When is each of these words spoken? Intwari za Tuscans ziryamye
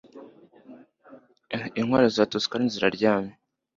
Intwari 1.79 2.07
za 2.15 2.23
Tuscans 2.31 2.71
ziryamye 2.73 3.33